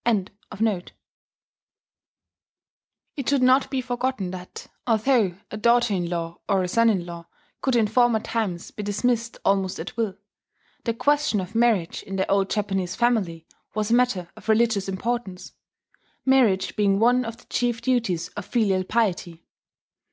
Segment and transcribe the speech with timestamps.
[0.06, 0.90] ]It
[3.28, 7.28] should not be forgotten that, although a daughter in law or a son in law
[7.62, 10.16] could in former times be dismissed almost at will,
[10.82, 13.46] the question of marriage in the old Japanese family
[13.76, 15.52] was a matter of religious importance,
[16.24, 19.46] marriage being one of the chief duties of filial piety.